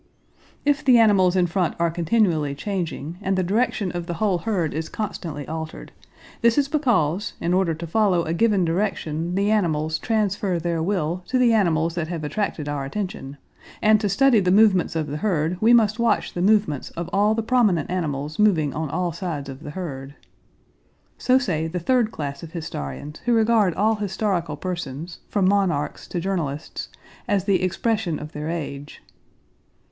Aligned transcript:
"If 0.65 0.83
the 0.83 0.97
animals 0.97 1.35
in 1.35 1.45
front 1.45 1.75
are 1.77 1.91
continually 1.91 2.55
changing 2.55 3.19
and 3.21 3.37
the 3.37 3.43
direction 3.43 3.91
of 3.91 4.07
the 4.07 4.15
whole 4.15 4.39
herd 4.39 4.73
is 4.73 4.89
constantly 4.89 5.47
altered, 5.47 5.91
this 6.41 6.57
is 6.57 6.67
because 6.67 7.33
in 7.39 7.53
order 7.53 7.75
to 7.75 7.85
follow 7.85 8.23
a 8.23 8.33
given 8.33 8.65
direction 8.65 9.35
the 9.35 9.51
animals 9.51 9.99
transfer 9.99 10.57
their 10.57 10.81
will 10.81 11.21
to 11.27 11.37
the 11.37 11.53
animals 11.53 11.93
that 11.93 12.07
have 12.07 12.23
attracted 12.23 12.67
our 12.67 12.83
attention, 12.83 13.37
and 13.79 14.01
to 14.01 14.09
study 14.09 14.39
the 14.39 14.49
movements 14.49 14.95
of 14.95 15.05
the 15.05 15.17
herd 15.17 15.59
we 15.61 15.71
must 15.71 15.99
watch 15.99 16.33
the 16.33 16.41
movements 16.41 16.89
of 16.97 17.07
all 17.13 17.35
the 17.35 17.43
prominent 17.43 17.91
animals 17.91 18.39
moving 18.39 18.73
on 18.73 18.89
all 18.89 19.11
sides 19.11 19.49
of 19.49 19.61
the 19.61 19.69
herd." 19.69 20.15
So 21.19 21.37
say 21.37 21.67
the 21.67 21.79
third 21.79 22.11
class 22.11 22.41
of 22.41 22.53
historians 22.53 23.19
who 23.25 23.33
regard 23.33 23.75
all 23.75 23.93
historical 23.97 24.57
persons, 24.57 25.19
from 25.29 25.47
monarchs 25.47 26.07
to 26.07 26.19
journalists, 26.19 26.89
as 27.27 27.43
the 27.43 27.61
expression 27.61 28.17
of 28.17 28.31
their 28.31 28.49
age. 28.49 29.03